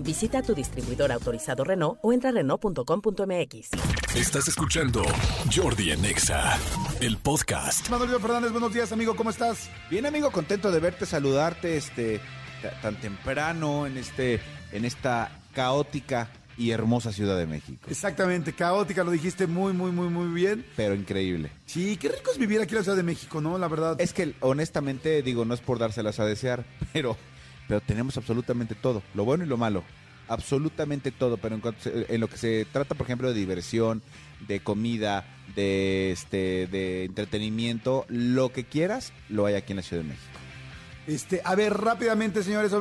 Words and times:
Visita 0.00 0.42
tu 0.42 0.54
distribuidor 0.54 1.12
autorizado 1.12 1.64
Renault 1.64 1.98
o 2.02 2.12
entra 2.12 2.30
a 2.30 2.32
Renault.com.mx. 2.32 3.70
Estás 4.14 4.48
escuchando 4.48 5.02
Jordi 5.54 5.92
en 5.92 6.04
Exa, 6.04 6.58
el 7.00 7.16
podcast. 7.18 7.88
Manolito 7.90 8.20
Fernández, 8.20 8.52
buenos 8.52 8.72
días, 8.74 8.92
amigo, 8.92 9.14
¿cómo 9.16 9.30
estás? 9.30 9.70
Bien, 9.90 10.06
amigo, 10.06 10.30
contento 10.30 10.70
de 10.70 10.80
verte, 10.80 11.06
saludarte 11.06 11.76
este 11.76 12.20
ta- 12.62 12.80
tan 12.80 12.96
temprano 13.00 13.86
en 13.86 13.96
este 13.96 14.40
en 14.72 14.84
esta 14.84 15.40
caótica 15.54 16.28
y 16.56 16.70
hermosa 16.70 17.12
Ciudad 17.12 17.36
de 17.38 17.46
México. 17.46 17.86
Exactamente, 17.88 18.52
caótica, 18.52 19.02
lo 19.04 19.10
dijiste 19.10 19.46
muy, 19.46 19.72
muy, 19.72 19.90
muy, 19.90 20.08
muy 20.08 20.28
bien. 20.32 20.64
Pero 20.76 20.94
increíble. 20.94 21.50
Sí, 21.66 21.96
qué 21.96 22.08
rico 22.08 22.30
es 22.32 22.38
vivir 22.38 22.60
aquí 22.60 22.70
en 22.72 22.78
la 22.78 22.82
Ciudad 22.84 22.96
de 22.96 23.02
México, 23.02 23.40
¿no? 23.40 23.58
La 23.58 23.66
verdad. 23.68 24.00
Es 24.00 24.12
que 24.12 24.34
honestamente 24.40 25.22
digo, 25.22 25.44
no 25.44 25.54
es 25.54 25.60
por 25.60 25.78
dárselas 25.78 26.20
a 26.20 26.24
desear, 26.26 26.64
pero 26.92 27.16
pero 27.68 27.80
tenemos 27.80 28.16
absolutamente 28.16 28.74
todo, 28.74 29.02
lo 29.14 29.24
bueno 29.24 29.44
y 29.44 29.48
lo 29.48 29.56
malo. 29.56 29.82
Absolutamente 30.26 31.10
todo, 31.10 31.36
pero 31.36 31.54
en, 31.54 31.60
cuanto 31.60 31.90
en 31.92 32.18
lo 32.18 32.28
que 32.28 32.38
se 32.38 32.66
trata, 32.72 32.94
por 32.94 33.06
ejemplo, 33.06 33.28
de 33.28 33.38
diversión, 33.38 34.02
de 34.48 34.60
comida, 34.60 35.26
de 35.54 36.12
este 36.12 36.66
de 36.66 37.04
entretenimiento, 37.04 38.06
lo 38.08 38.50
que 38.50 38.64
quieras, 38.64 39.12
lo 39.28 39.44
hay 39.44 39.54
aquí 39.54 39.72
en 39.72 39.76
la 39.76 39.82
Ciudad 39.82 40.02
de 40.02 40.08
México. 40.08 40.38
Este, 41.06 41.42
a 41.44 41.54
ver, 41.54 41.74
rápidamente, 41.74 42.42
señores, 42.42 42.72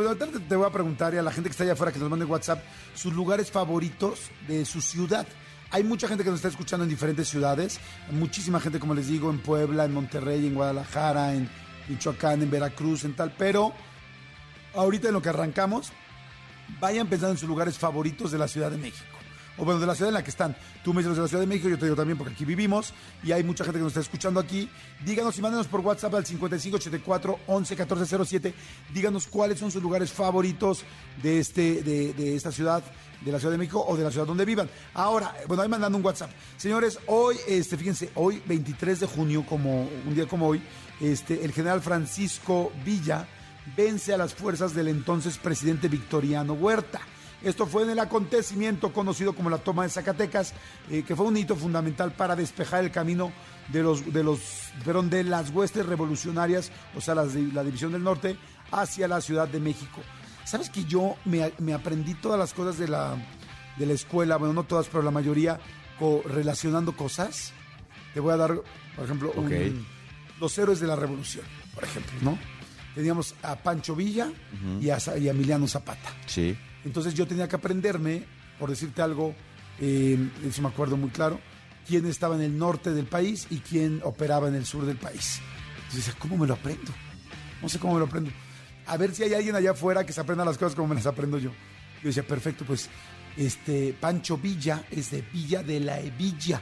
te 0.48 0.56
voy 0.56 0.66
a 0.66 0.72
preguntar 0.72 1.14
y 1.14 1.18
a 1.18 1.22
la 1.22 1.32
gente 1.32 1.50
que 1.50 1.52
está 1.52 1.66
allá 1.66 1.74
afuera 1.74 1.92
que 1.92 2.00
nos 2.00 2.10
mande 2.10 2.24
WhatsApp 2.24 2.64
sus 2.96 3.14
lugares 3.14 3.52
favoritos 3.52 4.32
de 4.48 4.64
su 4.64 4.80
ciudad. 4.80 5.28
Hay 5.72 5.84
mucha 5.84 6.08
gente 6.08 6.24
que 6.24 6.30
nos 6.30 6.38
está 6.38 6.48
escuchando 6.48 6.86
en 6.86 6.90
diferentes 6.90 7.28
ciudades, 7.28 7.80
muchísima 8.12 8.62
gente, 8.62 8.80
como 8.80 8.94
les 8.94 9.08
digo, 9.08 9.30
en 9.30 9.40
Puebla, 9.40 9.84
en 9.84 9.94
Monterrey, 9.94 10.46
en 10.46 10.54
Guadalajara, 10.54 11.34
en 11.34 11.50
Michoacán, 11.90 12.42
en 12.42 12.52
Veracruz, 12.52 13.04
en 13.04 13.14
tal, 13.16 13.34
pero 13.38 13.74
ahorita 14.74 15.08
en 15.08 15.14
lo 15.14 15.22
que 15.22 15.30
arrancamos, 15.30 15.92
vayan 16.80 17.08
pensando 17.08 17.34
en 17.34 17.38
sus 17.38 17.50
lugares 17.50 17.78
favoritos 17.78 18.32
de 18.32 18.38
la 18.38 18.48
Ciudad 18.48 18.72
de 18.72 18.78
México. 18.78 19.18
O 19.58 19.66
bueno, 19.66 19.80
de 19.80 19.86
la 19.86 19.94
ciudad 19.94 20.10
en 20.10 20.16
la 20.16 20.24
que 20.24 20.32
están. 20.32 20.56
Tú 20.84 20.94
me 20.94 21.02
dices 21.02 21.16
de 21.16 21.22
la 21.22 21.28
Ciudad 21.28 21.42
de 21.42 21.48
México, 21.48 21.70
yo 21.70 21.78
te 21.78 21.86
digo 21.86 21.96
también 21.96 22.18
porque 22.18 22.34
aquí 22.34 22.44
vivimos 22.44 22.92
y 23.24 23.34
hay 23.34 23.44
mucha 23.44 23.64
gente 23.64 23.78
que 23.78 23.84
nos 23.84 23.92
está 23.92 24.00
escuchando 24.00 24.40
aquí. 24.40 24.68
Díganos 25.06 25.38
y 25.38 25.42
mándenos 25.42 25.68
por 25.68 25.82
WhatsApp 25.82 26.16
al 26.16 26.26
5584 26.26 27.40
11 27.46 27.76
1407. 27.76 28.54
Díganos 28.94 29.28
cuáles 29.28 29.60
son 29.60 29.70
sus 29.70 29.84
lugares 29.84 30.12
favoritos 30.12 30.84
de, 31.22 31.40
este, 31.40 31.84
de, 31.84 32.14
de 32.14 32.36
esta 32.36 32.52
ciudad, 32.52 32.84
de 33.22 33.32
la 33.32 33.38
Ciudad 33.38 33.52
de 33.52 33.60
México 33.60 33.86
o 33.88 33.96
de 33.96 34.04
la 34.04 34.10
ciudad 34.10 34.26
donde 34.26 34.44
vivan. 34.44 34.68
Ahora, 34.96 35.36
bueno, 35.48 35.62
ahí 35.62 35.70
mandando 35.70 36.00
un 36.00 36.06
WhatsApp. 36.06 36.32
Señores, 36.58 36.98
hoy, 37.06 37.36
este, 37.48 37.78
fíjense, 37.78 38.10
hoy 38.16 38.42
23 38.48 39.02
de 39.02 39.06
junio, 39.06 39.46
como 39.48 39.84
un 39.84 40.16
día 40.16 40.26
como 40.26 40.48
hoy, 40.48 40.64
este, 41.00 41.46
el 41.46 41.52
general 41.52 41.82
Francisco 41.82 42.72
Villa 42.84 43.28
vence 43.78 44.14
a 44.14 44.18
las 44.18 44.34
fuerzas 44.34 44.74
del 44.74 44.88
entonces 44.88 45.38
presidente 45.38 45.88
Victoriano 45.88 46.54
Huerta. 46.54 47.02
Esto 47.42 47.66
fue 47.68 47.84
en 47.84 47.90
el 47.90 48.00
acontecimiento 48.00 48.94
conocido 48.94 49.34
como 49.34 49.50
la 49.50 49.58
toma 49.58 49.84
de 49.84 49.90
Zacatecas, 49.90 50.54
eh, 50.90 51.04
que 51.04 51.16
fue 51.16 51.26
un 51.26 51.36
hito 51.36 51.56
fundamental 51.58 52.14
para 52.14 52.36
despejar 52.38 52.84
el 52.86 52.92
camino 52.92 53.34
de 53.68 53.84
los, 53.84 54.14
de 54.14 54.24
los, 54.24 54.40
perdón, 54.86 55.10
de 55.10 55.26
las 55.26 55.50
huestes 55.50 55.86
revolucionarias, 55.86 56.72
o 56.96 57.02
sea, 57.02 57.16
las 57.16 57.34
de- 57.34 57.52
la 57.52 57.64
división 57.64 57.92
del 57.92 58.04
norte, 58.04 58.38
hacia 58.72 59.08
la 59.10 59.20
Ciudad 59.20 59.48
de 59.50 59.60
México. 59.60 60.00
¿Sabes 60.46 60.70
que 60.70 60.86
yo 60.86 61.16
me, 61.26 61.52
me 61.60 61.74
aprendí 61.74 62.14
todas 62.14 62.40
las 62.40 62.54
cosas 62.54 62.78
de 62.78 62.88
la, 62.88 63.16
de 63.78 63.86
la 63.88 63.94
escuela, 63.94 64.38
bueno, 64.38 64.54
no 64.54 64.64
todas, 64.64 64.88
pero 64.88 65.04
la 65.04 65.12
mayoría, 65.12 65.60
co- 66.00 66.22
relacionando 66.26 66.96
cosas? 66.96 67.52
Te 68.14 68.20
voy 68.22 68.34
a 68.34 68.38
dar, 68.38 68.54
por 68.96 69.04
ejemplo, 69.06 69.34
un- 69.36 69.50
los 70.40 70.58
héroes 70.58 70.80
de 70.80 70.88
la 70.88 70.96
revolución, 70.96 71.46
por 71.76 71.84
ejemplo, 71.84 72.14
¿no? 72.22 72.40
Teníamos 72.96 73.36
a 73.42 73.56
Pancho 73.56 73.96
Villa 73.96 74.32
y, 74.80 74.90
a, 74.90 74.98
y 75.18 75.28
a 75.28 75.32
Emiliano 75.32 75.68
Zapata. 75.68 76.14
Sí. 76.26 76.56
Entonces 76.86 77.14
yo 77.14 77.26
tenía 77.26 77.48
que 77.48 77.56
aprenderme, 77.56 78.24
por 78.60 78.70
decirte 78.70 79.02
algo, 79.02 79.36
eh, 79.80 80.18
eso 80.48 80.62
me 80.62 80.68
acuerdo 80.68 80.98
muy 80.98 81.10
claro, 81.10 81.40
quién 81.88 82.06
estaba 82.06 82.36
en 82.36 82.42
el 82.42 82.58
norte 82.58 82.92
del 82.92 83.06
país 83.06 83.48
y 83.50 83.58
quién 83.60 84.02
operaba 84.04 84.48
en 84.48 84.56
el 84.56 84.66
sur 84.66 84.86
del 84.86 84.98
país. 84.98 85.40
Entonces 85.76 86.06
decía, 86.06 86.16
¿cómo 86.20 86.38
me 86.38 86.48
lo 86.48 86.54
aprendo? 86.54 86.92
No 87.62 87.70
sé 87.70 87.80
cómo 87.80 87.94
me 87.94 88.00
lo 88.00 88.06
aprendo. 88.06 88.32
A 88.86 88.98
ver 88.98 89.16
si 89.16 89.24
hay 89.24 89.34
alguien 89.34 89.56
allá 89.56 89.72
afuera 89.72 90.06
que 90.06 90.14
se 90.14 90.22
aprenda 90.22 90.44
las 90.44 90.58
cosas 90.58 90.76
como 90.76 90.90
me 90.90 90.96
las 90.96 91.06
aprendo 91.08 91.38
yo. 91.38 91.52
Yo 92.02 92.10
decía, 92.10 92.28
perfecto, 92.28 92.66
pues 92.66 92.90
este 93.38 93.96
Pancho 94.00 94.38
Villa 94.38 94.84
es 94.92 95.12
de 95.12 95.22
Villa 95.22 95.64
de 95.64 95.80
la 95.80 96.00
Hebilla, 96.00 96.62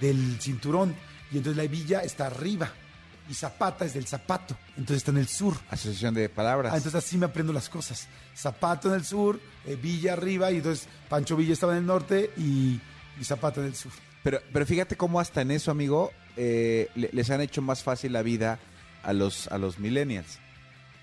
del 0.00 0.38
cinturón. 0.40 0.94
Y 1.30 1.38
entonces 1.38 1.56
la 1.56 1.64
hebilla 1.64 2.00
está 2.00 2.26
arriba. 2.26 2.72
Y 3.30 3.34
Zapata 3.34 3.84
es 3.84 3.92
del 3.94 4.06
zapato. 4.06 4.56
Entonces 4.70 4.98
está 4.98 5.10
en 5.10 5.18
el 5.18 5.28
sur. 5.28 5.54
Asociación 5.70 6.14
de 6.14 6.28
palabras. 6.30 6.72
Ah, 6.72 6.76
entonces 6.78 7.04
así 7.04 7.18
me 7.18 7.26
aprendo 7.26 7.52
las 7.52 7.68
cosas. 7.68 8.08
Zapato 8.36 8.88
en 8.88 8.94
el 8.94 9.04
sur, 9.04 9.38
eh, 9.66 9.76
Villa 9.76 10.14
arriba, 10.14 10.50
y 10.50 10.56
entonces 10.56 10.88
Pancho 11.08 11.36
Villa 11.36 11.52
estaba 11.52 11.72
en 11.72 11.78
el 11.80 11.86
norte 11.86 12.30
y, 12.38 12.80
y 13.20 13.24
Zapata 13.24 13.60
en 13.60 13.66
el 13.66 13.74
sur. 13.74 13.92
Pero, 14.22 14.40
pero 14.52 14.64
fíjate 14.66 14.96
cómo 14.96 15.20
hasta 15.20 15.42
en 15.42 15.50
eso, 15.50 15.70
amigo, 15.70 16.10
eh, 16.36 16.88
le- 16.94 17.10
les 17.12 17.28
han 17.30 17.40
hecho 17.42 17.60
más 17.62 17.82
fácil 17.82 18.12
la 18.14 18.22
vida 18.22 18.58
a 19.02 19.12
los, 19.12 19.46
a 19.48 19.58
los 19.58 19.78
millennials. 19.78 20.38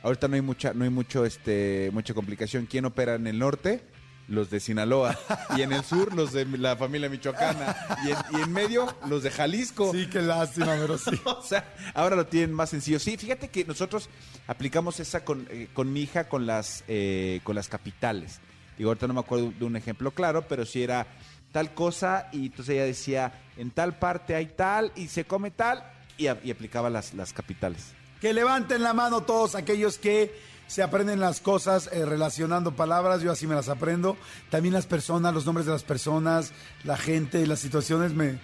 Ahorita 0.03 0.27
no 0.27 0.35
hay 0.35 0.41
mucha, 0.41 0.73
no 0.73 0.83
hay 0.83 0.89
mucho, 0.89 1.25
este, 1.25 1.89
mucha 1.93 2.13
complicación. 2.13 2.65
¿Quién 2.67 2.85
opera 2.85 3.15
en 3.15 3.27
el 3.27 3.39
norte? 3.39 3.81
Los 4.27 4.49
de 4.49 4.59
Sinaloa. 4.59 5.17
Y 5.55 5.61
en 5.61 5.71
el 5.71 5.83
sur, 5.83 6.13
los 6.15 6.33
de 6.33 6.45
la 6.45 6.75
familia 6.75 7.09
michoacana. 7.09 7.75
Y 8.05 8.09
en, 8.11 8.17
y 8.39 8.41
en 8.43 8.51
medio, 8.51 8.87
los 9.07 9.21
de 9.21 9.29
Jalisco. 9.29 9.91
Sí, 9.91 10.07
qué 10.07 10.21
lástima, 10.21 10.75
pero 10.79 10.97
sí. 10.97 11.11
O 11.25 11.41
sea, 11.43 11.73
ahora 11.93 12.15
lo 12.15 12.25
tienen 12.25 12.51
más 12.53 12.71
sencillo. 12.71 12.97
Sí, 12.99 13.17
fíjate 13.17 13.49
que 13.49 13.65
nosotros 13.65 14.09
aplicamos 14.47 14.99
esa 14.99 15.23
con, 15.23 15.47
eh, 15.51 15.67
con 15.73 15.93
mi 15.93 16.01
hija 16.01 16.27
con 16.27 16.45
las, 16.47 16.83
eh, 16.87 17.39
con 17.43 17.55
las 17.55 17.67
capitales. 17.67 18.39
Digo, 18.77 18.89
ahorita 18.89 19.07
no 19.07 19.13
me 19.13 19.19
acuerdo 19.19 19.53
de 19.57 19.63
un 19.65 19.75
ejemplo 19.75 20.11
claro, 20.11 20.47
pero 20.47 20.65
sí 20.65 20.81
era 20.83 21.05
tal 21.51 21.73
cosa 21.73 22.27
y 22.33 22.47
entonces 22.47 22.73
ella 22.75 22.85
decía, 22.85 23.41
en 23.57 23.71
tal 23.71 23.97
parte 23.99 24.35
hay 24.35 24.47
tal 24.47 24.91
y 24.95 25.07
se 25.07 25.23
come 25.25 25.51
tal 25.51 25.83
y, 26.17 26.27
a- 26.27 26.39
y 26.43 26.51
aplicaba 26.51 26.89
las, 26.89 27.13
las 27.13 27.31
capitales. 27.31 27.93
Que 28.19 28.33
levanten 28.33 28.81
la 28.81 28.93
mano 28.93 29.21
todos 29.21 29.55
aquellos 29.55 29.97
que 29.97 30.35
se 30.67 30.81
aprenden 30.81 31.19
las 31.19 31.39
cosas 31.39 31.89
eh, 31.91 32.05
relacionando 32.05 32.75
palabras, 32.75 33.21
yo 33.21 33.31
así 33.31 33.47
me 33.47 33.55
las 33.55 33.69
aprendo. 33.69 34.17
También 34.49 34.73
las 34.73 34.85
personas, 34.85 35.33
los 35.33 35.45
nombres 35.45 35.65
de 35.65 35.71
las 35.71 35.83
personas, 35.83 36.53
la 36.83 36.97
gente, 36.97 37.45
las 37.45 37.59
situaciones 37.59 38.13
me... 38.13 38.39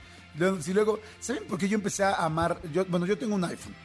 Si 0.61 0.73
luego, 0.73 0.99
¿saben 1.19 1.43
por 1.45 1.57
qué 1.59 1.67
yo 1.67 1.75
empecé 1.75 2.03
a 2.03 2.13
amar? 2.13 2.57
Yo, 2.73 2.85
bueno, 2.85 3.05
yo 3.05 3.17
tengo 3.17 3.35
un 3.35 3.43
iPhone. 3.43 3.75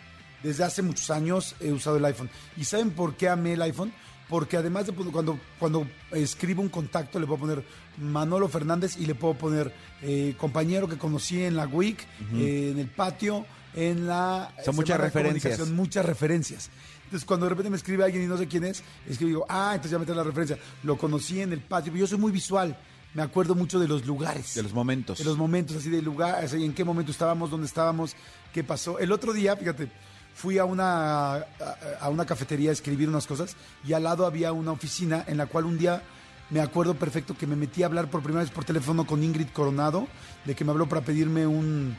Desde 0.42 0.62
hace 0.62 0.80
muchos 0.80 1.10
años 1.10 1.56
he 1.60 1.72
usado 1.72 1.96
el 1.96 2.04
iPhone. 2.04 2.30
¿Y 2.56 2.64
saben 2.64 2.90
por 2.90 3.16
qué 3.16 3.28
amé 3.28 3.54
el 3.54 3.62
iPhone? 3.62 3.92
Porque 4.28 4.56
además 4.56 4.86
de 4.86 4.92
cuando, 4.92 5.40
cuando 5.58 5.86
escribo 6.12 6.62
un 6.62 6.68
contacto 6.68 7.18
le 7.18 7.26
puedo 7.26 7.40
poner 7.40 7.64
Manolo 7.98 8.48
Fernández 8.48 8.96
y 8.96 9.06
le 9.06 9.14
puedo 9.14 9.34
poner 9.34 9.72
eh, 10.02 10.34
compañero 10.36 10.88
que 10.88 10.98
conocí 10.98 11.42
en 11.42 11.56
la 11.56 11.66
WIC, 11.66 12.00
eh, 12.34 12.70
en 12.72 12.78
el 12.78 12.88
patio, 12.88 13.46
en 13.74 14.06
la... 14.06 14.52
Son 14.64 14.74
muchas 14.74 15.00
referencias. 15.00 15.68
Muchas 15.68 16.04
referencias. 16.04 16.70
Entonces, 17.06 17.24
cuando 17.24 17.46
de 17.46 17.50
repente 17.50 17.70
me 17.70 17.76
escribe 17.76 18.04
alguien 18.04 18.24
y 18.24 18.26
no 18.26 18.36
sé 18.36 18.48
quién 18.48 18.64
es, 18.64 18.82
es 19.08 19.16
que 19.16 19.24
digo, 19.24 19.46
ah, 19.48 19.70
entonces 19.74 19.92
ya 19.92 19.98
meter 19.98 20.16
la 20.16 20.24
referencia. 20.24 20.58
Lo 20.82 20.98
conocí 20.98 21.40
en 21.40 21.52
el 21.52 21.60
patio. 21.60 21.94
Yo 21.94 22.06
soy 22.06 22.18
muy 22.18 22.32
visual. 22.32 22.76
Me 23.14 23.22
acuerdo 23.22 23.54
mucho 23.54 23.78
de 23.78 23.86
los 23.86 24.04
lugares. 24.04 24.54
De 24.54 24.62
los 24.62 24.74
momentos. 24.74 25.18
De 25.18 25.24
los 25.24 25.38
momentos, 25.38 25.76
así 25.76 25.88
de 25.88 26.02
lugar, 26.02 26.44
así, 26.44 26.62
en 26.62 26.74
qué 26.74 26.84
momento 26.84 27.12
estábamos, 27.12 27.50
dónde 27.50 27.66
estábamos, 27.66 28.14
qué 28.52 28.64
pasó. 28.64 28.98
El 28.98 29.12
otro 29.12 29.32
día, 29.32 29.56
fíjate, 29.56 29.90
fui 30.34 30.58
a 30.58 30.64
una, 30.64 31.36
a, 31.36 31.44
a 32.00 32.08
una 32.10 32.26
cafetería 32.26 32.70
a 32.70 32.72
escribir 32.72 33.08
unas 33.08 33.26
cosas 33.26 33.56
y 33.86 33.92
al 33.92 34.02
lado 34.02 34.26
había 34.26 34.52
una 34.52 34.72
oficina 34.72 35.24
en 35.28 35.38
la 35.38 35.46
cual 35.46 35.64
un 35.64 35.78
día 35.78 36.02
me 36.50 36.60
acuerdo 36.60 36.94
perfecto 36.94 37.36
que 37.36 37.46
me 37.46 37.56
metí 37.56 37.82
a 37.82 37.86
hablar 37.86 38.10
por 38.10 38.22
primera 38.22 38.42
vez 38.42 38.52
por 38.52 38.64
teléfono 38.64 39.06
con 39.06 39.22
Ingrid 39.22 39.48
Coronado, 39.48 40.06
de 40.44 40.54
que 40.54 40.64
me 40.64 40.72
habló 40.72 40.88
para 40.88 41.00
pedirme 41.00 41.46
un, 41.46 41.96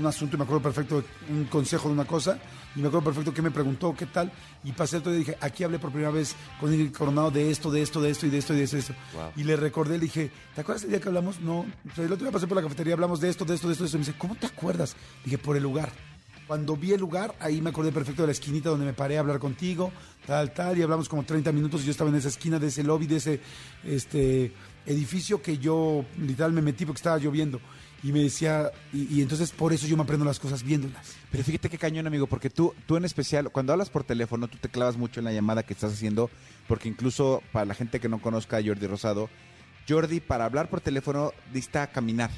un 0.00 0.06
asunto 0.06 0.36
y 0.36 0.38
me 0.38 0.44
acuerdo 0.44 0.62
perfecto 0.62 1.04
un 1.28 1.44
consejo 1.44 1.88
de 1.88 1.94
una 1.94 2.04
cosa 2.04 2.38
y 2.74 2.80
me 2.80 2.88
acuerdo 2.88 3.04
perfecto 3.04 3.34
que 3.34 3.42
me 3.42 3.50
preguntó 3.50 3.94
qué 3.96 4.06
tal 4.06 4.32
y 4.64 4.72
pasé 4.72 5.00
todo 5.00 5.14
y 5.14 5.18
dije 5.18 5.36
aquí 5.40 5.64
hablé 5.64 5.78
por 5.78 5.90
primera 5.90 6.10
vez 6.10 6.34
con 6.58 6.72
Ingrid 6.72 6.92
Coronado 6.92 7.30
de 7.30 7.50
esto, 7.50 7.70
de 7.70 7.82
esto, 7.82 8.00
de 8.00 8.10
esto 8.10 8.26
y 8.26 8.30
de 8.30 8.38
esto 8.38 8.54
y 8.54 8.56
de 8.56 8.64
esto, 8.64 8.76
esto. 8.78 8.94
y 9.36 9.44
le 9.44 9.56
recordé, 9.56 9.94
le 9.94 10.04
dije 10.04 10.30
¿te 10.54 10.62
acuerdas 10.62 10.84
el 10.84 10.90
día 10.90 11.00
que 11.00 11.08
hablamos? 11.08 11.40
No, 11.40 11.60
o 11.60 11.94
sea, 11.94 12.04
el 12.04 12.12
otro 12.12 12.24
día 12.24 12.32
pasé 12.32 12.46
por 12.46 12.56
la 12.56 12.62
cafetería 12.62 12.94
hablamos 12.94 13.20
de 13.20 13.28
esto, 13.28 13.44
de 13.44 13.54
esto, 13.54 13.68
de 13.68 13.72
esto, 13.74 13.84
de 13.84 13.86
esto 13.86 13.96
y 13.96 14.00
me 14.00 14.06
dice 14.06 14.18
¿cómo 14.18 14.34
te 14.34 14.46
acuerdas? 14.46 14.96
Dije 15.24 15.38
por 15.38 15.56
el 15.56 15.62
lugar 15.62 15.90
Cuando 16.46 16.76
vi 16.76 16.92
el 16.92 17.00
lugar, 17.00 17.34
ahí 17.40 17.60
me 17.60 17.70
acordé 17.70 17.92
perfecto 17.92 18.22
de 18.22 18.28
la 18.28 18.32
esquinita 18.32 18.70
donde 18.70 18.86
me 18.86 18.92
paré 18.92 19.16
a 19.16 19.20
hablar 19.20 19.38
contigo, 19.38 19.92
tal, 20.26 20.52
tal, 20.52 20.78
y 20.78 20.82
hablamos 20.82 21.08
como 21.08 21.22
30 21.24 21.52
minutos 21.52 21.82
y 21.82 21.84
yo 21.84 21.90
estaba 21.92 22.10
en 22.10 22.16
esa 22.16 22.28
esquina 22.28 22.58
de 22.58 22.68
ese 22.68 22.82
lobby, 22.82 23.06
de 23.06 23.16
ese 23.16 23.40
este, 23.84 24.52
edificio 24.86 25.40
que 25.40 25.58
yo 25.58 26.04
literal 26.18 26.52
me 26.52 26.62
metí 26.62 26.84
porque 26.84 26.98
estaba 26.98 27.18
lloviendo. 27.18 27.60
Y 28.02 28.12
me 28.12 28.20
decía, 28.20 28.70
y, 28.92 29.14
y 29.14 29.22
entonces 29.22 29.50
por 29.52 29.72
eso 29.72 29.86
yo 29.86 29.96
me 29.96 30.02
aprendo 30.02 30.24
las 30.24 30.40
cosas 30.40 30.62
viéndolas. 30.62 31.14
Pero 31.30 31.44
fíjate 31.44 31.68
qué 31.68 31.78
cañón, 31.78 32.06
amigo, 32.06 32.26
porque 32.26 32.48
tú, 32.48 32.74
tú 32.86 32.96
en 32.96 33.04
especial, 33.04 33.50
cuando 33.50 33.72
hablas 33.72 33.90
por 33.90 34.04
teléfono, 34.04 34.48
tú 34.48 34.56
te 34.58 34.68
clavas 34.68 34.96
mucho 34.96 35.20
en 35.20 35.24
la 35.24 35.32
llamada 35.32 35.62
que 35.62 35.74
estás 35.74 35.92
haciendo, 35.92 36.30
porque 36.66 36.88
incluso 36.88 37.42
para 37.52 37.66
la 37.66 37.74
gente 37.74 38.00
que 38.00 38.08
no 38.08 38.20
conozca 38.20 38.56
a 38.56 38.62
Jordi 38.62 38.86
Rosado, 38.86 39.28
Jordi 39.88 40.20
para 40.20 40.44
hablar 40.44 40.70
por 40.70 40.80
teléfono 40.80 41.32
dista 41.52 41.86
caminar. 41.88 42.30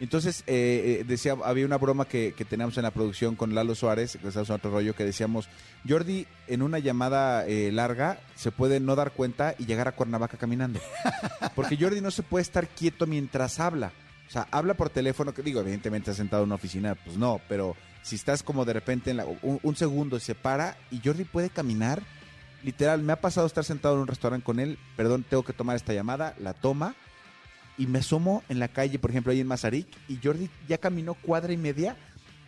Entonces, 0.00 0.44
eh, 0.46 1.00
eh, 1.00 1.04
decía, 1.04 1.36
había 1.44 1.66
una 1.66 1.76
broma 1.76 2.06
que, 2.06 2.32
que 2.36 2.44
teníamos 2.44 2.76
en 2.76 2.84
la 2.84 2.92
producción 2.92 3.34
con 3.34 3.54
Lalo 3.54 3.74
Suárez, 3.74 4.16
que 4.20 4.28
estamos 4.28 4.48
en 4.48 4.54
otro 4.54 4.70
rollo, 4.70 4.94
que 4.94 5.04
decíamos, 5.04 5.48
Jordi 5.88 6.26
en 6.46 6.62
una 6.62 6.78
llamada 6.78 7.46
eh, 7.46 7.72
larga 7.72 8.20
se 8.36 8.52
puede 8.52 8.78
no 8.78 8.94
dar 8.94 9.12
cuenta 9.12 9.56
y 9.58 9.66
llegar 9.66 9.88
a 9.88 9.92
Cuernavaca 9.92 10.36
caminando. 10.36 10.80
Porque 11.56 11.76
Jordi 11.76 12.00
no 12.00 12.12
se 12.12 12.22
puede 12.22 12.42
estar 12.42 12.68
quieto 12.68 13.06
mientras 13.06 13.58
habla. 13.58 13.92
O 14.28 14.30
sea, 14.30 14.46
habla 14.50 14.74
por 14.74 14.90
teléfono, 14.90 15.32
que 15.32 15.42
digo, 15.42 15.60
evidentemente 15.60 16.12
sentado 16.14 16.42
en 16.42 16.48
una 16.50 16.56
oficina, 16.56 16.94
pues 16.94 17.16
no, 17.16 17.40
pero 17.48 17.74
si 18.02 18.16
estás 18.16 18.42
como 18.42 18.64
de 18.66 18.74
repente 18.74 19.10
en 19.10 19.16
la- 19.16 19.24
un, 19.24 19.58
un 19.62 19.76
segundo 19.76 20.18
y 20.18 20.20
se 20.20 20.34
para 20.34 20.76
y 20.90 21.00
Jordi 21.02 21.24
puede 21.24 21.48
caminar, 21.50 22.02
literal, 22.62 23.02
me 23.02 23.12
ha 23.14 23.20
pasado 23.20 23.46
estar 23.46 23.64
sentado 23.64 23.94
en 23.94 24.02
un 24.02 24.06
restaurante 24.06 24.44
con 24.44 24.60
él, 24.60 24.78
perdón, 24.96 25.24
tengo 25.28 25.42
que 25.44 25.52
tomar 25.54 25.76
esta 25.76 25.94
llamada, 25.94 26.34
la 26.38 26.52
toma 26.52 26.94
y 27.78 27.86
me 27.86 28.00
asomo 28.00 28.42
en 28.48 28.58
la 28.58 28.68
calle, 28.68 28.98
por 28.98 29.10
ejemplo, 29.10 29.32
ahí 29.32 29.40
en 29.40 29.46
Mazarik, 29.46 29.86
y 30.08 30.18
Jordi 30.22 30.50
ya 30.68 30.76
caminó 30.78 31.14
cuadra 31.14 31.52
y 31.52 31.56
media 31.56 31.96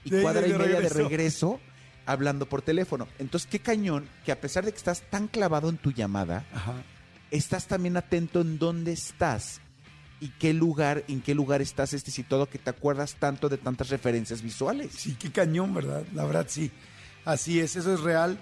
y 0.04 0.10
De- 0.10 0.20
cuadra 0.22 0.42
de 0.42 0.48
y 0.48 0.52
media 0.52 0.66
de 0.66 0.88
regreso. 0.88 0.98
regreso 1.08 1.60
hablando 2.04 2.46
por 2.46 2.60
teléfono. 2.62 3.06
Entonces, 3.18 3.48
qué 3.50 3.60
cañón 3.60 4.08
que 4.26 4.32
a 4.32 4.40
pesar 4.40 4.64
de 4.64 4.72
que 4.72 4.78
estás 4.78 5.02
tan 5.08 5.28
clavado 5.28 5.68
en 5.70 5.76
tu 5.78 5.92
llamada, 5.92 6.44
Ajá. 6.52 6.74
estás 7.30 7.66
también 7.68 7.96
atento 7.96 8.40
en 8.40 8.58
dónde 8.58 8.92
estás 8.92 9.60
y 10.20 10.28
qué 10.28 10.52
lugar, 10.52 11.04
en 11.08 11.20
qué 11.20 11.34
lugar 11.34 11.62
estás, 11.62 11.92
este 11.92 12.10
todo, 12.24 12.48
que 12.48 12.58
te 12.58 12.70
acuerdas 12.70 13.16
tanto 13.18 13.48
de 13.48 13.56
tantas 13.56 13.88
referencias 13.88 14.42
visuales. 14.42 14.92
Sí, 14.92 15.16
qué 15.18 15.30
cañón, 15.30 15.72
¿verdad? 15.72 16.04
La 16.14 16.24
verdad, 16.24 16.46
sí. 16.48 16.70
Así 17.24 17.60
es, 17.60 17.76
eso 17.76 17.94
es 17.94 18.00
real. 18.00 18.38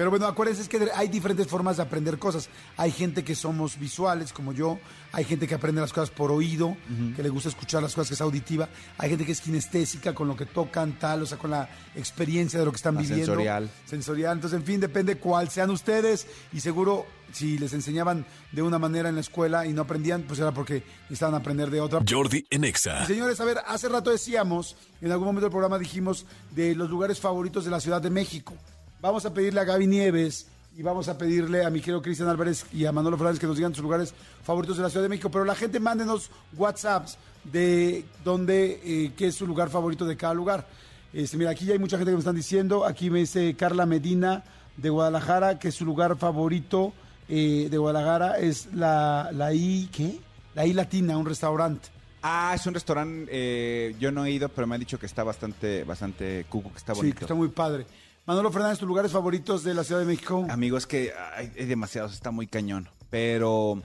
Pero 0.00 0.08
bueno, 0.08 0.26
acuérdense 0.26 0.62
es 0.62 0.68
que 0.70 0.88
hay 0.94 1.08
diferentes 1.08 1.46
formas 1.46 1.76
de 1.76 1.82
aprender 1.82 2.18
cosas. 2.18 2.48
Hay 2.78 2.90
gente 2.90 3.22
que 3.22 3.34
somos 3.34 3.78
visuales, 3.78 4.32
como 4.32 4.54
yo. 4.54 4.78
Hay 5.12 5.24
gente 5.24 5.46
que 5.46 5.54
aprende 5.54 5.82
las 5.82 5.92
cosas 5.92 6.08
por 6.08 6.32
oído, 6.32 6.74
que 7.14 7.22
le 7.22 7.28
gusta 7.28 7.50
escuchar 7.50 7.82
las 7.82 7.94
cosas, 7.94 8.08
que 8.08 8.14
es 8.14 8.20
auditiva. 8.22 8.70
Hay 8.96 9.10
gente 9.10 9.26
que 9.26 9.32
es 9.32 9.42
kinestésica, 9.42 10.14
con 10.14 10.26
lo 10.26 10.34
que 10.34 10.46
tocan, 10.46 10.98
tal, 10.98 11.24
o 11.24 11.26
sea, 11.26 11.36
con 11.36 11.50
la 11.50 11.68
experiencia 11.94 12.58
de 12.58 12.64
lo 12.64 12.70
que 12.70 12.76
están 12.76 12.94
La 12.94 13.02
viviendo. 13.02 13.26
sensorial. 13.26 13.70
Sensorial. 13.84 14.38
Entonces, 14.38 14.58
en 14.58 14.64
fin, 14.64 14.80
depende 14.80 15.18
cuál 15.18 15.50
sean 15.50 15.68
ustedes. 15.68 16.26
Y 16.54 16.60
seguro, 16.60 17.04
si 17.34 17.58
les 17.58 17.74
enseñaban 17.74 18.24
de 18.52 18.62
una 18.62 18.78
manera 18.78 19.10
en 19.10 19.16
la 19.16 19.20
escuela 19.20 19.66
y 19.66 19.74
no 19.74 19.82
aprendían, 19.82 20.22
pues 20.22 20.40
era 20.40 20.50
porque 20.52 20.82
necesitaban 21.10 21.34
aprender 21.34 21.68
de 21.68 21.82
otra. 21.82 22.00
Jordi 22.08 22.46
en 22.48 22.64
Exa. 22.64 23.02
Y 23.02 23.06
señores, 23.06 23.38
a 23.38 23.44
ver, 23.44 23.58
hace 23.66 23.90
rato 23.90 24.10
decíamos, 24.10 24.78
en 25.02 25.12
algún 25.12 25.26
momento 25.26 25.44
del 25.44 25.50
programa 25.52 25.78
dijimos 25.78 26.24
de 26.52 26.74
los 26.74 26.88
lugares 26.88 27.20
favoritos 27.20 27.66
de 27.66 27.70
la 27.70 27.80
Ciudad 27.80 28.00
de 28.00 28.08
México. 28.08 28.54
Vamos 29.02 29.24
a 29.24 29.32
pedirle 29.32 29.60
a 29.60 29.64
Gaby 29.64 29.86
Nieves 29.86 30.46
y 30.76 30.82
vamos 30.82 31.08
a 31.08 31.16
pedirle 31.16 31.64
a 31.64 31.70
mi 31.70 31.80
querido 31.80 32.02
Cristian 32.02 32.28
Álvarez 32.28 32.66
y 32.72 32.84
a 32.84 32.92
Manolo 32.92 33.16
Fernández 33.16 33.40
que 33.40 33.46
nos 33.46 33.56
digan 33.56 33.74
sus 33.74 33.82
lugares 33.82 34.14
favoritos 34.44 34.76
de 34.76 34.82
la 34.82 34.90
Ciudad 34.90 35.04
de 35.04 35.08
México. 35.08 35.30
Pero 35.30 35.44
la 35.44 35.54
gente 35.54 35.80
mándenos 35.80 36.30
WhatsApps 36.56 37.16
de 37.44 38.04
dónde, 38.24 38.80
eh, 38.84 39.12
qué 39.16 39.28
es 39.28 39.34
su 39.34 39.46
lugar 39.46 39.70
favorito 39.70 40.04
de 40.04 40.16
cada 40.16 40.34
lugar. 40.34 40.66
Este, 41.12 41.36
mira, 41.36 41.50
aquí 41.50 41.64
ya 41.64 41.72
hay 41.72 41.78
mucha 41.78 41.96
gente 41.96 42.10
que 42.10 42.16
me 42.16 42.20
están 42.20 42.36
diciendo. 42.36 42.84
Aquí 42.84 43.10
me 43.10 43.20
dice 43.20 43.54
Carla 43.56 43.86
Medina 43.86 44.44
de 44.76 44.90
Guadalajara 44.90 45.58
que 45.58 45.72
su 45.72 45.84
lugar 45.84 46.16
favorito 46.16 46.92
eh, 47.28 47.68
de 47.70 47.78
Guadalajara 47.78 48.38
es 48.38 48.68
la, 48.74 49.30
la 49.32 49.52
I, 49.54 49.88
¿qué? 49.92 50.18
La 50.54 50.66
I 50.66 50.72
Latina, 50.74 51.16
un 51.16 51.26
restaurante. 51.26 51.88
Ah, 52.22 52.52
es 52.54 52.66
un 52.66 52.74
restaurante, 52.74 53.30
eh, 53.32 53.96
yo 53.98 54.12
no 54.12 54.26
he 54.26 54.30
ido, 54.30 54.50
pero 54.50 54.66
me 54.66 54.74
han 54.74 54.80
dicho 54.80 54.98
que 54.98 55.06
está 55.06 55.24
bastante, 55.24 55.84
bastante 55.84 56.44
cuco, 56.50 56.70
que 56.70 56.76
está 56.76 56.92
Sí, 56.94 57.00
bonito. 57.00 57.18
que 57.18 57.24
está 57.24 57.34
muy 57.34 57.48
padre. 57.48 57.86
Manolo 58.30 58.52
Fernández, 58.52 58.78
tus 58.78 58.86
lugares 58.86 59.10
favoritos 59.10 59.64
de 59.64 59.74
la 59.74 59.82
Ciudad 59.82 60.00
de 60.00 60.06
México. 60.06 60.46
Amigo, 60.48 60.76
es 60.76 60.86
que 60.86 61.12
hay, 61.34 61.50
hay 61.58 61.66
demasiados, 61.66 62.12
está 62.12 62.30
muy 62.30 62.46
cañón. 62.46 62.88
Pero 63.10 63.82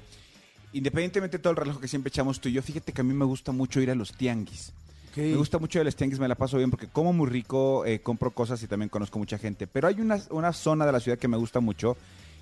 independientemente 0.72 1.38
de 1.38 1.42
todo 1.42 1.50
el 1.50 1.58
relajo 1.58 1.80
que 1.80 1.88
siempre 1.88 2.10
echamos 2.10 2.40
tú 2.40 2.50
y 2.50 2.52
yo, 2.52 2.62
fíjate 2.62 2.94
que 2.94 3.02
a 3.02 3.04
mí 3.04 3.16
me 3.16 3.26
gusta 3.26 3.52
mucho 3.52 3.82
ir 3.82 3.90
a 3.90 3.96
los 3.96 4.14
tianguis. 4.16 4.72
Me 5.16 5.36
gusta 5.36 5.58
mucho 5.58 5.80
ir 5.80 5.82
a 5.82 5.86
los 5.86 5.96
tianguis, 5.96 6.20
me 6.20 6.28
la 6.28 6.36
paso 6.36 6.58
bien 6.58 6.70
porque 6.70 6.88
como 6.88 7.12
muy 7.12 7.28
rico, 7.28 7.88
eh, 7.88 8.02
compro 8.02 8.30
cosas 8.30 8.62
y 8.62 8.68
también 8.68 8.90
conozco 8.90 9.18
mucha 9.18 9.40
gente. 9.40 9.66
Pero 9.66 9.88
hay 9.88 10.00
una, 10.00 10.20
una 10.30 10.54
zona 10.54 10.86
de 10.86 10.92
la 10.92 11.00
ciudad 11.00 11.18
que 11.18 11.28
me 11.28 11.38
gusta 11.38 11.60
mucho, 11.60 11.98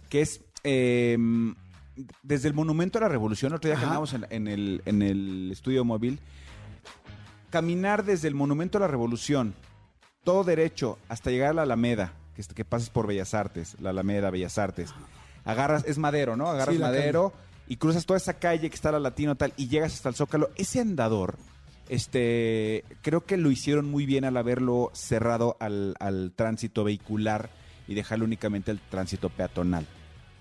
que 0.09 0.23
es 0.23 0.41
eh, 0.65 1.17
desde 2.21 2.49
el 2.49 2.53
Monumento 2.53 2.97
a 2.97 3.01
la 3.03 3.07
Revolución, 3.07 3.53
otro 3.53 3.69
día 3.69 3.79
que 3.79 4.15
en, 4.15 4.25
en 4.29 4.47
el, 4.49 4.81
en 4.85 5.01
el 5.03 5.51
estudio 5.53 5.85
móvil, 5.85 6.19
caminar 7.49 8.03
desde 8.03 8.27
el 8.27 8.35
Monumento 8.35 8.77
a 8.77 8.81
la 8.81 8.87
Revolución, 8.87 9.53
todo 10.23 10.43
derecho, 10.43 10.97
hasta 11.09 11.31
llegar 11.31 11.51
a 11.51 11.53
la 11.53 11.61
Alameda, 11.63 12.13
que, 12.35 12.43
que 12.43 12.65
pasas 12.65 12.89
por 12.89 13.07
Bellas 13.07 13.33
Artes, 13.33 13.75
la 13.79 13.91
Alameda, 13.91 14.29
Bellas 14.29 14.57
Artes. 14.57 14.93
Agarras, 15.45 15.83
es 15.85 15.97
madero, 15.97 16.35
¿no? 16.35 16.47
Agarras 16.47 16.75
Sí, 16.75 16.81
madero 16.81 17.33
y 17.67 17.77
cruzas 17.77 18.05
toda 18.05 18.17
esa 18.17 18.33
calle 18.33 18.69
que 18.69 18.75
está 18.75 18.91
la 18.91 18.99
Latino 18.99 19.35
tal 19.35 19.53
y 19.57 19.67
llegas 19.67 19.93
hasta 19.93 20.09
el 20.09 20.15
Zócalo. 20.15 20.49
Ese 20.55 20.79
andador, 20.79 21.37
este, 21.89 22.83
creo 23.01 23.25
que 23.25 23.37
lo 23.37 23.51
hicieron 23.51 23.89
muy 23.89 24.05
bien 24.05 24.25
al 24.25 24.37
haberlo 24.37 24.91
cerrado 24.93 25.57
al, 25.59 25.95
al 25.99 26.31
tránsito 26.35 26.83
vehicular 26.83 27.49
y 27.87 27.95
dejarlo 27.95 28.25
únicamente 28.25 28.71
al 28.71 28.79
tránsito 28.79 29.29
peatonal. 29.29 29.85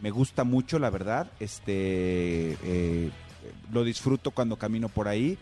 Me 0.00 0.10
gusta 0.10 0.44
mucho, 0.44 0.78
la 0.78 0.90
verdad. 0.90 1.30
Este, 1.38 2.56
eh, 2.64 3.10
lo 3.72 3.84
disfruto 3.84 4.30
cuando 4.32 4.56
camino 4.56 4.88
por 4.88 5.08
ahí 5.08 5.38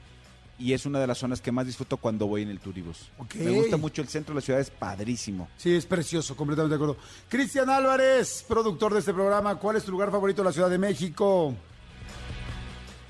y 0.61 0.75
es 0.75 0.85
una 0.85 1.01
de 1.01 1.07
las 1.07 1.19
zonas 1.19 1.41
que 1.41 1.51
más 1.51 1.67
disfruto 1.67 1.97
cuando 1.97 2.27
voy 2.27 2.43
en 2.43 2.51
el 2.51 2.61
turibus. 2.61 3.09
Me 3.35 3.51
gusta 3.51 3.79
mucho 3.79 4.03
el 4.03 4.09
centro 4.09 4.35
de 4.35 4.41
la 4.41 4.45
ciudad, 4.45 4.61
es 4.61 4.71
padrísimo. 4.71 5.49
Sí, 5.57 5.75
es 5.75 5.87
precioso, 5.87 6.37
completamente 6.37 6.77
de 6.77 6.83
acuerdo. 6.85 7.03
Cristian 7.29 7.71
Álvarez, 7.71 8.45
productor 8.47 8.93
de 8.93 9.01
este 9.01 9.15
programa, 9.15 9.57
¿cuál 9.57 9.77
es 9.77 9.85
tu 9.85 9.91
lugar 9.91 10.11
favorito 10.11 10.43
de 10.43 10.49
la 10.49 10.53
Ciudad 10.53 10.69
de 10.69 10.79
México? 10.79 11.55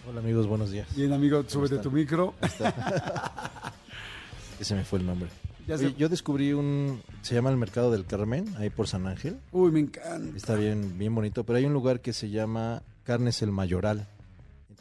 Hola 0.08 0.20
amigos, 0.20 0.46
buenos 0.46 0.70
días. 0.70 0.86
Bien, 0.94 1.12
amigo, 1.12 1.44
súbete 1.46 1.74
están? 1.74 1.90
tu 1.90 1.96
micro. 1.96 2.34
Ese 4.60 4.74
me 4.76 4.84
fue 4.84 5.00
el 5.00 5.06
nombre. 5.06 5.28
Ya 5.66 5.74
Oye, 5.74 5.94
yo 5.98 6.08
descubrí 6.08 6.52
un, 6.52 7.02
se 7.22 7.34
llama 7.34 7.50
el 7.50 7.56
Mercado 7.56 7.90
del 7.90 8.06
Carmen, 8.06 8.54
ahí 8.58 8.70
por 8.70 8.88
San 8.88 9.06
Ángel. 9.06 9.38
Uy, 9.52 9.70
me 9.72 9.80
encanta. 9.80 10.36
Está 10.36 10.54
bien, 10.54 10.98
bien 10.98 11.14
bonito, 11.14 11.44
pero 11.44 11.58
hay 11.58 11.64
un 11.64 11.72
lugar 11.72 12.00
que 12.00 12.12
se 12.12 12.30
llama 12.30 12.82
Carnes 13.04 13.42
el 13.42 13.50
Mayoral. 13.50 14.08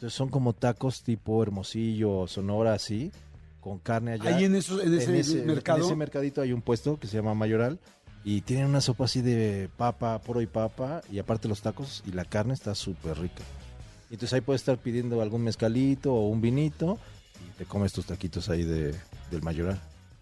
Entonces 0.00 0.16
son 0.16 0.30
como 0.30 0.54
tacos 0.54 1.02
tipo 1.02 1.42
Hermosillo, 1.42 2.26
Sonora, 2.26 2.72
así, 2.72 3.12
con 3.60 3.78
carne 3.78 4.12
allá. 4.12 4.34
Ahí 4.34 4.44
en, 4.44 4.54
esos, 4.56 4.82
en 4.82 4.94
ese, 4.94 5.44
mercado. 5.44 5.80
En 5.80 5.84
ese 5.84 5.94
mercadito 5.94 6.40
hay 6.40 6.54
un 6.54 6.62
puesto 6.62 6.98
que 6.98 7.06
se 7.06 7.18
llama 7.18 7.34
Mayoral 7.34 7.78
y 8.24 8.40
tienen 8.40 8.64
una 8.64 8.80
sopa 8.80 9.04
así 9.04 9.20
de 9.20 9.68
papa, 9.76 10.18
poro 10.20 10.40
y 10.40 10.46
papa 10.46 11.02
y 11.12 11.18
aparte 11.18 11.48
los 11.48 11.60
tacos 11.60 12.02
y 12.06 12.12
la 12.12 12.24
carne 12.24 12.54
está 12.54 12.74
súper 12.74 13.18
rica. 13.18 13.42
Entonces 14.04 14.32
ahí 14.32 14.40
puedes 14.40 14.62
estar 14.62 14.78
pidiendo 14.78 15.20
algún 15.20 15.42
mezcalito 15.42 16.14
o 16.14 16.28
un 16.28 16.40
vinito 16.40 16.98
y 17.46 17.58
te 17.58 17.66
comes 17.66 17.92
tus 17.92 18.06
taquitos 18.06 18.48
ahí 18.48 18.64
de, 18.64 18.94
del 19.30 19.42
Mayoral. 19.42 19.78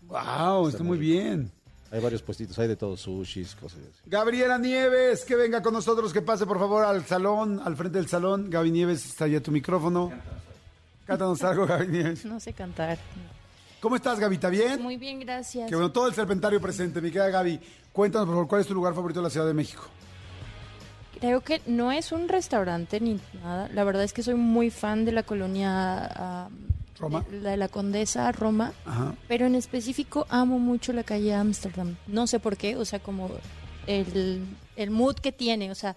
wow, 0.08 0.66
está 0.66 0.82
muy 0.82 0.98
bien. 0.98 1.52
Hay 1.90 2.00
varios 2.00 2.20
puestitos, 2.20 2.58
hay 2.58 2.68
de 2.68 2.76
todo, 2.76 2.96
sushis, 2.96 3.54
cosas 3.54 3.80
así. 3.80 4.02
Gabriela 4.04 4.58
Nieves, 4.58 5.24
que 5.24 5.36
venga 5.36 5.62
con 5.62 5.72
nosotros, 5.72 6.12
que 6.12 6.20
pase 6.20 6.44
por 6.44 6.58
favor 6.58 6.84
al 6.84 7.04
salón, 7.06 7.60
al 7.64 7.76
frente 7.76 7.98
del 7.98 8.08
salón. 8.08 8.50
Gaby 8.50 8.70
Nieves, 8.70 9.06
está 9.06 9.26
ya 9.26 9.40
tu 9.40 9.50
micrófono. 9.50 10.12
Cántanos 11.06 11.42
algo, 11.42 11.66
Gaby 11.66 11.88
Nieves. 11.88 12.24
No 12.26 12.38
sé 12.38 12.52
cantar. 12.52 12.98
¿Cómo 13.80 13.96
estás, 13.96 14.18
Gaby? 14.18 14.34
¿Está 14.34 14.50
bien? 14.50 14.82
Muy 14.82 14.96
bien, 14.98 15.20
gracias. 15.20 15.68
Que 15.68 15.74
bueno, 15.74 15.90
todo 15.90 16.08
el 16.08 16.14
serpentario 16.14 16.60
presente. 16.60 17.00
Mi 17.00 17.10
querida 17.10 17.30
Gaby, 17.30 17.58
cuéntanos, 17.92 18.26
por 18.26 18.34
favor, 18.34 18.48
¿cuál 18.48 18.60
es 18.60 18.66
tu 18.66 18.74
lugar 18.74 18.94
favorito 18.94 19.20
de 19.20 19.24
la 19.24 19.30
Ciudad 19.30 19.46
de 19.46 19.54
México? 19.54 19.84
Creo 21.20 21.40
que 21.40 21.62
no 21.66 21.90
es 21.90 22.12
un 22.12 22.28
restaurante 22.28 23.00
ni 23.00 23.18
nada. 23.42 23.68
La 23.72 23.84
verdad 23.84 24.04
es 24.04 24.12
que 24.12 24.22
soy 24.22 24.34
muy 24.34 24.70
fan 24.70 25.06
de 25.06 25.12
la 25.12 25.22
colonia 25.22 26.48
Roma. 26.98 27.24
la 27.30 27.50
de 27.50 27.56
la 27.56 27.68
Condesa 27.68 28.30
Roma, 28.32 28.72
Ajá. 28.84 29.14
pero 29.28 29.46
en 29.46 29.54
específico 29.54 30.26
amo 30.28 30.58
mucho 30.58 30.92
la 30.92 31.02
calle 31.04 31.34
Ámsterdam. 31.34 31.96
No 32.06 32.26
sé 32.26 32.40
por 32.40 32.56
qué, 32.56 32.76
o 32.76 32.84
sea, 32.84 32.98
como 32.98 33.30
el, 33.86 34.44
el 34.76 34.90
mood 34.90 35.16
que 35.16 35.32
tiene, 35.32 35.70
o 35.70 35.74
sea, 35.74 35.96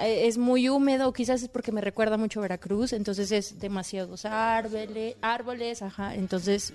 eh, 0.00 0.26
es 0.26 0.38
muy 0.38 0.68
húmedo, 0.68 1.12
quizás 1.12 1.42
es 1.42 1.48
porque 1.48 1.72
me 1.72 1.80
recuerda 1.80 2.16
mucho 2.16 2.40
a 2.40 2.42
Veracruz, 2.42 2.92
entonces 2.92 3.30
es 3.32 3.58
demasiados 3.60 4.24
árboles, 4.24 5.16
árboles, 5.22 5.82
ajá, 5.82 6.14
entonces 6.14 6.72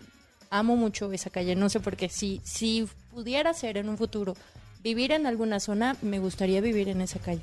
amo 0.49 0.75
mucho 0.75 1.11
esa 1.11 1.29
calle, 1.29 1.55
no 1.55 1.69
sé 1.69 1.79
por 1.79 1.95
qué, 1.95 2.09
si, 2.09 2.41
si 2.43 2.87
pudiera 3.11 3.53
ser 3.53 3.77
en 3.77 3.89
un 3.89 3.97
futuro 3.97 4.35
vivir 4.83 5.11
en 5.11 5.25
alguna 5.27 5.59
zona, 5.59 5.95
me 6.01 6.19
gustaría 6.19 6.61
vivir 6.61 6.87
en 6.89 7.01
esa 7.01 7.19
calle. 7.19 7.41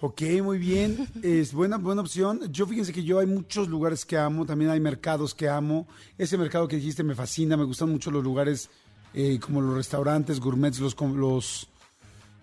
Ok, 0.00 0.22
muy 0.42 0.58
bien. 0.58 1.08
Es 1.22 1.52
buena, 1.54 1.78
buena 1.78 2.02
opción. 2.02 2.40
Yo 2.52 2.66
fíjense 2.66 2.92
que 2.92 3.02
yo 3.02 3.18
hay 3.18 3.26
muchos 3.26 3.68
lugares 3.68 4.04
que 4.04 4.18
amo, 4.18 4.44
también 4.44 4.70
hay 4.70 4.80
mercados 4.80 5.34
que 5.34 5.48
amo. 5.48 5.88
Ese 6.18 6.36
mercado 6.36 6.68
que 6.68 6.76
dijiste 6.76 7.02
me 7.02 7.14
fascina, 7.14 7.56
me 7.56 7.64
gustan 7.64 7.90
mucho 7.90 8.10
los 8.10 8.22
lugares 8.22 8.68
eh, 9.14 9.40
como 9.40 9.62
los 9.62 9.74
restaurantes, 9.74 10.38
gourmets, 10.38 10.80
los, 10.80 10.94
los 11.00 11.68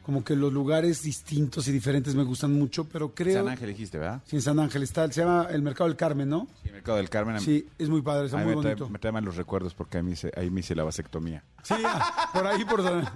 como 0.01 0.23
que 0.23 0.35
los 0.35 0.51
lugares 0.51 1.03
distintos 1.03 1.67
y 1.67 1.71
diferentes 1.71 2.13
me 2.15 2.23
gustan 2.23 2.51
mucho, 2.53 2.85
pero 2.85 3.13
creo... 3.13 3.35
San 3.41 3.47
Ángel 3.47 3.69
dijiste, 3.69 3.97
¿verdad? 3.99 4.21
Sí, 4.25 4.35
en 4.35 4.41
San 4.41 4.59
Ángel 4.59 4.83
está, 4.83 5.09
se 5.09 5.21
llama 5.21 5.47
el 5.51 5.61
Mercado 5.61 5.87
del 5.87 5.95
Carmen, 5.95 6.27
¿no? 6.27 6.47
Sí, 6.63 6.71
Mercado 6.71 6.97
del 6.97 7.09
Carmen. 7.09 7.39
Sí, 7.39 7.67
es 7.77 7.87
muy 7.87 8.01
padre, 8.01 8.25
está 8.25 8.37
muy 8.39 8.47
me, 8.55 8.61
trae, 8.61 8.73
bonito. 8.75 8.89
me 8.89 8.99
trae 8.99 9.11
mal 9.13 9.23
los 9.23 9.37
recuerdos 9.37 9.73
porque 9.75 9.99
a 9.99 10.03
mí 10.03 10.15
se, 10.17 10.29
ahí 10.35 10.49
me 10.49 10.59
hice 10.61 10.75
la 10.75 10.83
vasectomía. 10.83 11.43
Sí, 11.61 11.75
ah, 11.85 12.29
por 12.33 12.45
ahí, 12.47 12.65
por 12.65 12.83
San- 12.83 13.07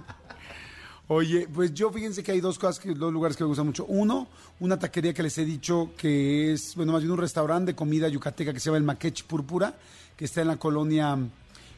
Oye, 1.10 1.48
pues 1.52 1.72
yo 1.72 1.90
fíjense 1.90 2.22
que 2.22 2.32
hay 2.32 2.40
dos 2.40 2.58
cosas, 2.58 2.78
que, 2.78 2.92
dos 2.92 3.10
lugares 3.10 3.34
que 3.34 3.42
me 3.42 3.48
gustan 3.48 3.64
mucho. 3.64 3.86
Uno, 3.86 4.28
una 4.60 4.78
taquería 4.78 5.14
que 5.14 5.22
les 5.22 5.38
he 5.38 5.44
dicho 5.46 5.92
que 5.96 6.52
es, 6.52 6.74
bueno, 6.76 6.92
más 6.92 7.00
bien 7.00 7.12
un 7.12 7.18
restaurante 7.18 7.72
de 7.72 7.76
comida 7.76 8.08
yucateca 8.08 8.52
que 8.52 8.60
se 8.60 8.66
llama 8.66 8.76
el 8.76 8.84
Maquech 8.84 9.24
Púrpura, 9.24 9.74
que 10.14 10.26
está 10.26 10.42
en 10.42 10.48
la 10.48 10.58
colonia 10.58 11.18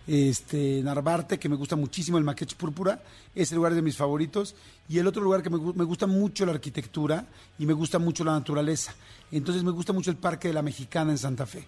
este, 0.09 0.83
Narvarte, 0.83 1.39
que 1.39 1.49
me 1.49 1.55
gusta 1.55 1.77
muchísimo 1.77 2.19
el 2.19 2.25
Maquech 2.25 2.57
Púrpura. 2.57 3.01
Ese 3.33 3.55
lugar 3.55 3.71
es 3.71 3.77
de 3.77 3.83
mis 3.83 3.97
favoritos. 3.97 4.57
Y 4.89 4.99
el 4.99 5.07
otro 5.07 5.23
lugar 5.23 5.45
que 5.45 5.51
me, 5.51 5.59
me 5.59 5.85
gusta 5.85 6.09
mucho 6.09 6.45
la 6.45 6.51
arquitectura 6.51 7.25
y 7.57 7.67
me 7.67 7.73
gusta 7.73 8.01
mucho 8.01 8.25
la 8.25 8.33
naturaleza. 8.33 8.97
Entonces 9.31 9.63
me 9.63 9.71
gusta 9.71 9.93
mucho 9.93 10.11
el 10.11 10.17
Parque 10.17 10.49
de 10.49 10.55
la 10.55 10.63
Mexicana 10.63 11.13
en 11.13 11.19
Santa 11.19 11.47
Fe. 11.47 11.65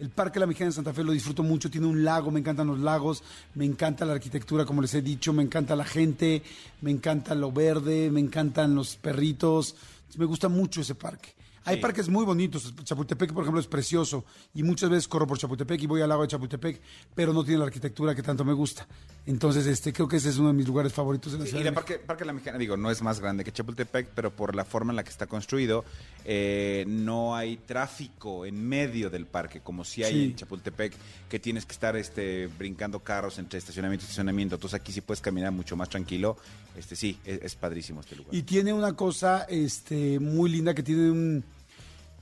El 0.00 0.08
Parque 0.08 0.40
la 0.40 0.46
Mexicana 0.46 0.70
en 0.70 0.72
Santa 0.72 0.94
Fe 0.94 1.04
lo 1.04 1.12
disfruto 1.12 1.42
mucho, 1.42 1.70
tiene 1.70 1.86
un 1.86 2.02
lago, 2.02 2.30
me 2.30 2.40
encantan 2.40 2.68
los 2.68 2.78
lagos, 2.78 3.22
me 3.54 3.66
encanta 3.66 4.06
la 4.06 4.14
arquitectura, 4.14 4.64
como 4.64 4.80
les 4.80 4.94
he 4.94 5.02
dicho, 5.02 5.34
me 5.34 5.42
encanta 5.42 5.76
la 5.76 5.84
gente, 5.84 6.42
me 6.80 6.90
encanta 6.90 7.34
lo 7.34 7.52
verde, 7.52 8.10
me 8.10 8.20
encantan 8.20 8.74
los 8.74 8.96
perritos, 8.96 9.76
me 10.16 10.24
gusta 10.24 10.48
mucho 10.48 10.80
ese 10.80 10.94
parque. 10.94 11.34
Hay 11.70 11.80
parques 11.80 12.08
muy 12.08 12.24
bonitos, 12.24 12.74
Chapultepec, 12.84 13.32
por 13.32 13.44
ejemplo, 13.44 13.60
es 13.60 13.66
precioso 13.66 14.24
y 14.54 14.62
muchas 14.62 14.90
veces 14.90 15.08
corro 15.08 15.26
por 15.26 15.38
Chapultepec 15.38 15.82
y 15.82 15.86
voy 15.86 16.02
al 16.02 16.08
lago 16.08 16.22
de 16.22 16.28
Chapultepec, 16.28 16.80
pero 17.14 17.32
no 17.32 17.42
tiene 17.44 17.58
la 17.60 17.64
arquitectura 17.66 18.14
que 18.14 18.22
tanto 18.22 18.44
me 18.44 18.52
gusta. 18.52 18.86
Entonces, 19.26 19.66
este, 19.66 19.92
creo 19.92 20.08
que 20.08 20.16
ese 20.16 20.30
es 20.30 20.38
uno 20.38 20.48
de 20.48 20.54
mis 20.54 20.66
lugares 20.66 20.92
favoritos 20.92 21.32
de 21.32 21.38
la 21.38 21.44
Sí, 21.44 21.50
ciudad. 21.50 21.60
y 21.60 21.64
de 21.64 21.68
el 21.68 21.74
parque, 21.74 21.98
parque 21.98 22.24
La 22.24 22.32
Mexicana, 22.32 22.58
digo, 22.58 22.76
no 22.76 22.90
es 22.90 23.02
más 23.02 23.20
grande 23.20 23.44
que 23.44 23.52
Chapultepec, 23.52 24.08
pero 24.14 24.30
por 24.34 24.54
la 24.56 24.64
forma 24.64 24.92
en 24.92 24.96
la 24.96 25.04
que 25.04 25.10
está 25.10 25.26
construido, 25.26 25.84
eh, 26.24 26.84
no 26.88 27.34
hay 27.36 27.56
tráfico 27.58 28.44
en 28.46 28.66
medio 28.68 29.10
del 29.10 29.26
parque, 29.26 29.60
como 29.60 29.84
si 29.84 30.02
hay 30.04 30.12
Sí. 30.12 30.24
en 30.24 30.36
Chapultepec, 30.36 30.94
que 31.28 31.38
tienes 31.38 31.66
que 31.66 31.72
estar 31.72 31.96
este, 31.96 32.48
brincando 32.58 33.00
carros 33.00 33.38
entre 33.38 33.58
estacionamiento 33.58 34.04
y 34.04 34.06
estacionamiento. 34.06 34.56
Entonces 34.56 34.80
aquí 34.80 34.92
sí 34.92 35.00
puedes 35.00 35.20
caminar 35.20 35.52
mucho 35.52 35.76
más 35.76 35.88
tranquilo. 35.88 36.36
Este 36.76 36.96
Sí, 36.96 37.18
es, 37.24 37.40
es 37.42 37.54
padrísimo 37.54 38.00
este 38.00 38.16
lugar. 38.16 38.34
Y 38.34 38.42
tiene 38.42 38.72
una 38.72 38.94
cosa 38.94 39.46
este, 39.48 40.18
muy 40.18 40.50
linda 40.50 40.74
que 40.74 40.82
tiene 40.82 41.10
un... 41.10 41.44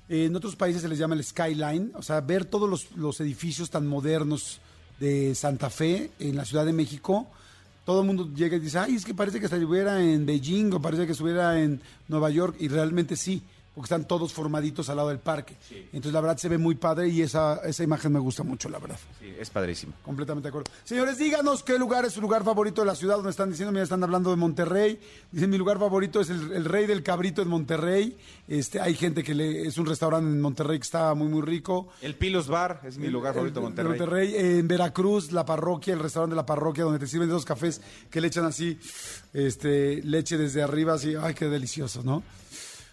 en 0.08 0.34
otros 0.34 0.56
países 0.56 0.82
se 0.82 0.88
les 0.88 0.98
llama 0.98 1.14
el 1.14 1.24
skyline, 1.24 1.92
o 1.94 2.02
sea, 2.02 2.20
ver 2.20 2.44
todos 2.44 2.68
los, 2.68 2.92
los 2.96 3.20
edificios 3.20 3.70
tan 3.70 3.86
modernos 3.86 4.60
de 5.00 5.34
Santa 5.34 5.70
Fe 5.70 6.10
en 6.18 6.36
la 6.36 6.44
Ciudad 6.44 6.64
de 6.64 6.72
México. 6.72 7.28
Todo 7.84 8.00
el 8.00 8.06
mundo 8.06 8.30
llega 8.34 8.56
y 8.56 8.60
dice, 8.60 8.78
ay, 8.78 8.94
es 8.94 9.04
que 9.04 9.14
parece 9.14 9.40
que 9.40 9.46
estuviera 9.46 10.02
en 10.02 10.26
Beijing 10.26 10.72
o 10.74 10.82
parece 10.82 11.06
que 11.06 11.12
estuviera 11.12 11.60
en 11.60 11.80
Nueva 12.08 12.30
York. 12.30 12.56
Y 12.58 12.68
realmente 12.68 13.16
sí, 13.16 13.42
porque 13.78 13.94
están 13.94 14.08
todos 14.08 14.32
formaditos 14.32 14.88
al 14.88 14.96
lado 14.96 15.10
del 15.10 15.20
parque. 15.20 15.56
Entonces, 15.70 16.12
la 16.12 16.20
verdad, 16.20 16.36
se 16.36 16.48
ve 16.48 16.58
muy 16.58 16.74
padre 16.74 17.10
y 17.10 17.22
esa, 17.22 17.60
esa 17.64 17.84
imagen 17.84 18.12
me 18.12 18.18
gusta 18.18 18.42
mucho, 18.42 18.68
la 18.68 18.80
verdad. 18.80 18.98
Sí, 19.20 19.32
es 19.38 19.50
padrísimo. 19.50 19.92
Completamente 20.02 20.46
de 20.46 20.48
acuerdo. 20.48 20.68
Señores, 20.82 21.16
díganos 21.16 21.62
qué 21.62 21.78
lugar 21.78 22.04
es 22.04 22.12
su 22.12 22.20
lugar 22.20 22.42
favorito 22.42 22.80
de 22.80 22.88
la 22.88 22.96
ciudad 22.96 23.14
donde 23.14 23.30
están 23.30 23.50
diciendo, 23.50 23.70
mira, 23.70 23.84
están 23.84 24.02
hablando 24.02 24.30
de 24.30 24.36
Monterrey. 24.36 24.98
Dicen, 25.30 25.48
mi 25.48 25.56
lugar 25.56 25.78
favorito 25.78 26.20
es 26.20 26.28
el, 26.28 26.50
el 26.50 26.64
Rey 26.64 26.86
del 26.86 27.04
Cabrito 27.04 27.40
en 27.40 27.46
Monterrey. 27.46 28.16
Este, 28.48 28.80
hay 28.80 28.96
gente 28.96 29.22
que 29.22 29.32
le, 29.32 29.68
es 29.68 29.78
un 29.78 29.86
restaurante 29.86 30.28
en 30.28 30.40
Monterrey 30.40 30.80
que 30.80 30.84
está 30.84 31.14
muy, 31.14 31.28
muy 31.28 31.42
rico. 31.42 31.86
El 32.02 32.16
Pilos 32.16 32.48
Bar 32.48 32.80
es 32.82 32.98
mi 32.98 33.06
lugar 33.06 33.32
favorito 33.32 33.60
de 33.60 33.64
Monterrey. 33.64 33.96
Monterrey, 33.96 34.34
en 34.34 34.66
Veracruz, 34.66 35.30
la 35.30 35.44
parroquia, 35.44 35.94
el 35.94 36.00
restaurante 36.00 36.32
de 36.32 36.36
la 36.38 36.46
parroquia, 36.46 36.82
donde 36.82 36.98
te 36.98 37.06
sirven 37.06 37.28
esos 37.28 37.44
cafés 37.44 37.80
que 38.10 38.20
le 38.20 38.26
echan 38.26 38.44
así, 38.44 38.76
este, 39.32 40.02
leche 40.02 40.36
desde 40.36 40.62
arriba, 40.64 40.94
así, 40.94 41.14
ay, 41.14 41.34
qué 41.34 41.44
delicioso, 41.44 42.02
¿no? 42.02 42.24